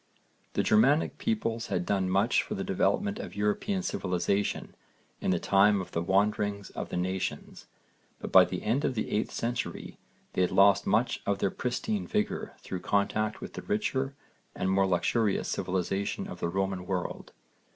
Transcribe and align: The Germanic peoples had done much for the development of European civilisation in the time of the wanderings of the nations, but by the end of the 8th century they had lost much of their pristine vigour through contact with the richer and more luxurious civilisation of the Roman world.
The 0.53 0.63
Germanic 0.63 1.19
peoples 1.19 1.67
had 1.67 1.85
done 1.85 2.09
much 2.09 2.41
for 2.41 2.55
the 2.55 2.63
development 2.63 3.19
of 3.19 3.35
European 3.35 3.83
civilisation 3.83 4.73
in 5.19 5.29
the 5.29 5.37
time 5.37 5.79
of 5.79 5.91
the 5.91 6.01
wanderings 6.01 6.71
of 6.71 6.89
the 6.89 6.97
nations, 6.97 7.67
but 8.19 8.31
by 8.31 8.45
the 8.45 8.63
end 8.63 8.83
of 8.83 8.95
the 8.95 9.11
8th 9.11 9.29
century 9.29 9.99
they 10.33 10.41
had 10.41 10.49
lost 10.49 10.87
much 10.87 11.21
of 11.27 11.37
their 11.37 11.51
pristine 11.51 12.07
vigour 12.07 12.55
through 12.61 12.79
contact 12.79 13.41
with 13.41 13.53
the 13.53 13.61
richer 13.61 14.15
and 14.55 14.71
more 14.71 14.87
luxurious 14.87 15.47
civilisation 15.49 16.25
of 16.27 16.39
the 16.39 16.49
Roman 16.49 16.87
world. 16.87 17.31